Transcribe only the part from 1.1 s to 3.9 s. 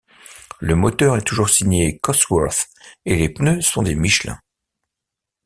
est toujours signé Cosworth et les pneus sont